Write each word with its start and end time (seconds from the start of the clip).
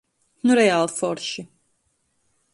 Nu 0.47 0.55
reāli 0.59 0.95
forši. 0.95 1.47